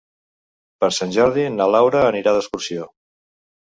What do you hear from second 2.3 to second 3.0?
d'excursió.